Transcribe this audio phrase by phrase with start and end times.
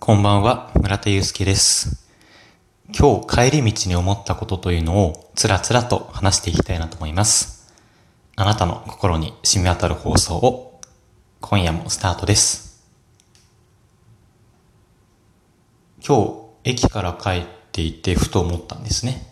[0.00, 2.08] こんばんは、村田祐介です。
[2.98, 7.74] 今日帰り道に思ったことというのをつらつらと話していきたいなと思います。
[8.36, 10.80] あなたの心に染み渡る放送を
[11.40, 12.86] 今夜もスタートです。
[16.06, 16.24] 今
[16.64, 19.30] 日駅から帰っていてふと思ったんですね。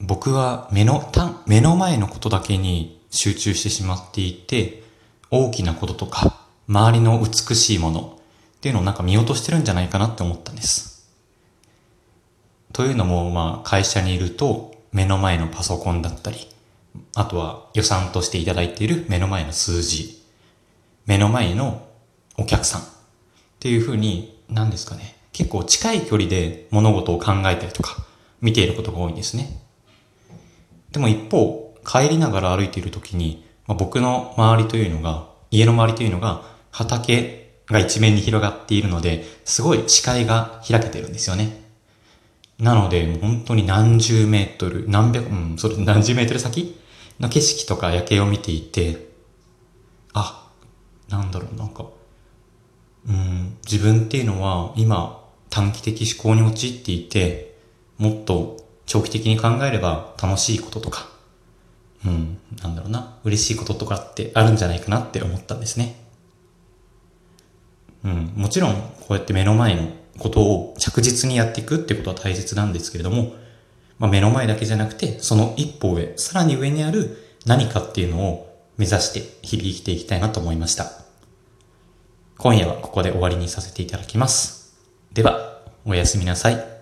[0.00, 4.82] 僕は目の、た目の前のことだけに集中してしまっていて、
[5.30, 8.13] 大きなこととか、周りの美しいもの
[8.64, 11.06] っていうのをなんか見落としてるんじゃないかなって思ったんです。
[12.72, 16.48] というのも、まあ、会社にいると、目の前のパソコンだったり、
[17.14, 20.24] あとは予算としていただいている目の前の数字、
[21.04, 21.86] 目の前の
[22.38, 22.84] お客さんっ
[23.60, 27.98] ていうふうに、何ですかね、結構近い距離で物事を考えたりとか、
[28.40, 29.60] 見ていることが多いんですね。
[30.90, 41.64] でも一方、帰りながら歩いているときに、まあ、僕の周りというのが、家の周りというのが、畑が一面に広がっているので、すごい視界が開けてるんですよね。
[42.58, 46.78] なので、もう本当に何十メートル、何百、うん、それ何十メートル先
[47.18, 49.08] の景色とか夜景を見ていて、
[50.12, 50.48] あ、
[51.08, 51.86] なんだろう、なんか、
[53.08, 57.56] うん、自分っていうのは今短期的思考に陥っていて、
[57.98, 61.08] もっと長期的に考えれば楽しいこととか、
[62.06, 66.03] うん、なんだろうな、嬉しいこととかってあるんじゃないかなって思ったんですね。
[68.04, 69.88] うん、もちろんこうやって目の前の
[70.18, 73.34] ことを着実にやっていくってことは大切なんですけれども、
[73.98, 80.90] まあ、目の前だけじゃなくて、その一歩上、さらに上にある何かっていうのを目指して日々生きていきたいなと思いました。
[82.38, 84.76] 今夜はここで終わりにさせていただきます。
[85.12, 86.73] では、おやすみなさい。